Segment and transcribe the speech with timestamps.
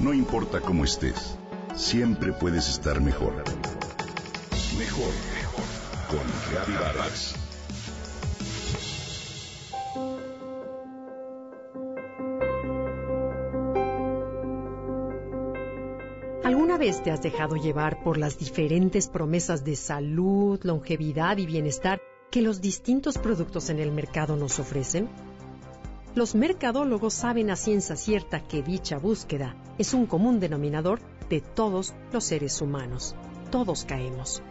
[0.00, 1.36] No importa cómo estés,
[1.76, 3.34] siempre puedes estar mejor.
[4.78, 5.64] Mejor, mejor.
[6.08, 7.34] Con Reavivadas.
[16.44, 22.00] ¿Alguna vez te has dejado llevar por las diferentes promesas de salud, longevidad y bienestar
[22.30, 25.10] que los distintos productos en el mercado nos ofrecen?
[26.14, 31.94] Los mercadólogos saben a ciencia cierta que dicha búsqueda es un común denominador de todos
[32.12, 33.14] los seres humanos.
[33.52, 34.42] Todos caemos.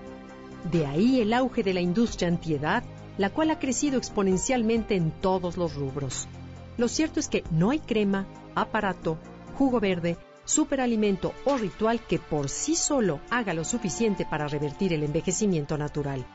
[0.72, 2.84] De ahí el auge de la industria antiedad,
[3.18, 6.30] la cual ha crecido exponencialmente en todos los rubros.
[6.78, 9.18] Lo cierto es que no hay crema, aparato,
[9.58, 15.04] jugo verde, superalimento o ritual que por sí solo haga lo suficiente para revertir el
[15.04, 16.26] envejecimiento natural.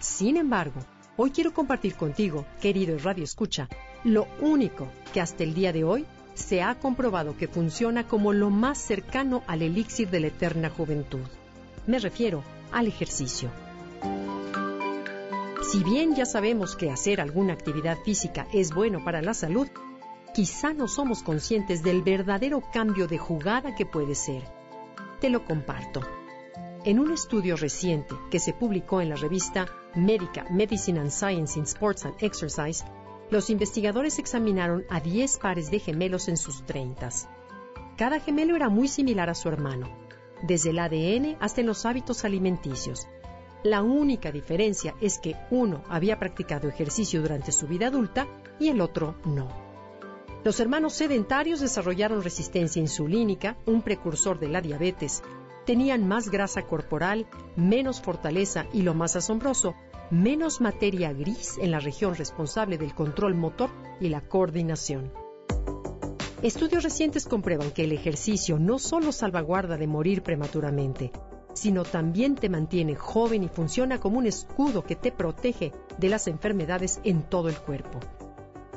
[0.00, 0.80] Sin embargo,
[1.16, 3.68] hoy quiero compartir contigo, querido Radio Escucha,
[4.04, 8.50] lo único que hasta el día de hoy se ha comprobado que funciona como lo
[8.50, 11.20] más cercano al elixir de la eterna juventud.
[11.86, 13.50] Me refiero al ejercicio.
[15.70, 19.68] Si bien ya sabemos que hacer alguna actividad física es bueno para la salud,
[20.34, 24.42] quizá no somos conscientes del verdadero cambio de jugada que puede ser.
[25.20, 26.00] Te lo comparto.
[26.84, 31.64] En un estudio reciente que se publicó en la revista Medica Medicine and Science in
[31.64, 32.84] Sports and Exercise,
[33.32, 37.30] los investigadores examinaron a 10 pares de gemelos en sus treintas.
[37.96, 39.88] Cada gemelo era muy similar a su hermano,
[40.42, 43.08] desde el ADN hasta en los hábitos alimenticios.
[43.64, 48.26] La única diferencia es que uno había practicado ejercicio durante su vida adulta
[48.60, 49.48] y el otro no.
[50.44, 55.22] Los hermanos sedentarios desarrollaron resistencia insulínica, un precursor de la diabetes,
[55.64, 59.74] tenían más grasa corporal, menos fortaleza y lo más asombroso,
[60.12, 65.10] menos materia gris en la región responsable del control motor y la coordinación.
[66.42, 71.12] Estudios recientes comprueban que el ejercicio no solo salvaguarda de morir prematuramente,
[71.54, 76.26] sino también te mantiene joven y funciona como un escudo que te protege de las
[76.26, 77.98] enfermedades en todo el cuerpo.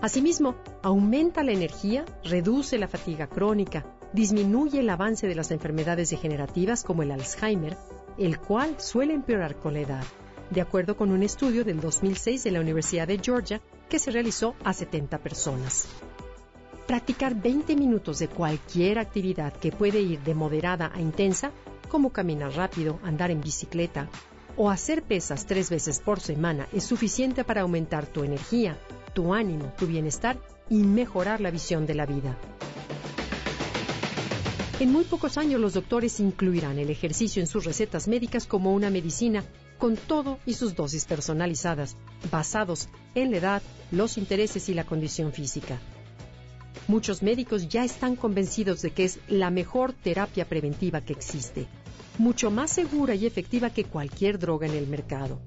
[0.01, 6.85] Asimismo, aumenta la energía, reduce la fatiga crónica, disminuye el avance de las enfermedades degenerativas
[6.85, 7.75] como el Alzheimer,
[8.17, 10.05] el cual suele empeorar con la edad
[10.49, 14.55] de acuerdo con un estudio del 2006 de la Universidad de Georgia que se realizó
[14.63, 15.87] a 70 personas.
[16.87, 21.51] Practicar 20 minutos de cualquier actividad que puede ir de moderada a intensa,
[21.89, 24.07] como caminar rápido, andar en bicicleta
[24.57, 28.77] o hacer pesas tres veces por semana es suficiente para aumentar tu energía,
[29.13, 30.37] tu ánimo, tu bienestar
[30.69, 32.37] y mejorar la visión de la vida.
[34.79, 38.89] En muy pocos años los doctores incluirán el ejercicio en sus recetas médicas como una
[38.89, 39.43] medicina
[39.77, 41.95] con todo y sus dosis personalizadas,
[42.31, 45.79] basados en la edad, los intereses y la condición física.
[46.87, 51.67] Muchos médicos ya están convencidos de que es la mejor terapia preventiva que existe,
[52.17, 55.41] mucho más segura y efectiva que cualquier droga en el mercado.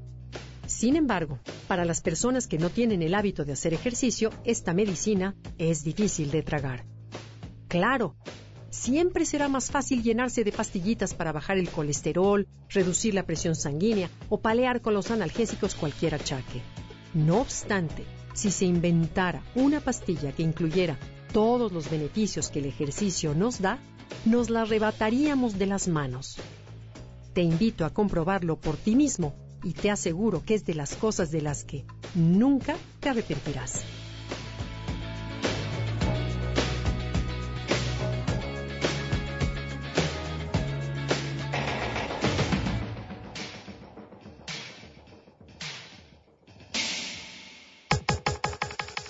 [0.67, 5.35] Sin embargo, para las personas que no tienen el hábito de hacer ejercicio, esta medicina
[5.57, 6.85] es difícil de tragar.
[7.69, 8.17] Claro,
[8.71, 14.11] siempre será más fácil llenarse de pastillitas para bajar el colesterol, reducir la presión sanguínea
[14.29, 16.63] o palear con los analgésicos cualquier achaque.
[17.15, 20.99] No obstante, si se inventara una pastilla que incluyera
[21.33, 23.79] todos los beneficios que el ejercicio nos da,
[24.25, 26.37] nos la arrebataríamos de las manos.
[27.35, 31.31] Te invito a comprobarlo por ti mismo y te aseguro que es de las cosas
[31.31, 31.85] de las que
[32.15, 33.83] nunca te arrepentirás.